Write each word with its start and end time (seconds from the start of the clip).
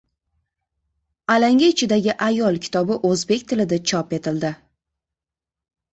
“Alanga 1.33 1.67
ichidagi 1.73 2.15
ayol” 2.29 2.57
kitobi 2.65 2.99
o‘zbek 3.11 3.47
tilida 3.53 3.81
chop 3.93 4.17
etildi 4.19 4.55